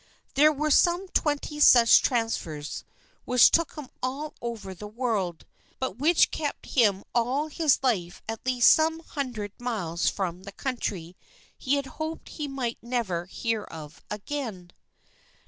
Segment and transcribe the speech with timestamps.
[0.33, 2.83] There were some twenty such transfers
[3.23, 5.45] which took him all over the world,
[5.77, 11.15] but which kept him all his life at least some hundred miles from the country
[11.55, 14.71] he had hoped he might never hear of again.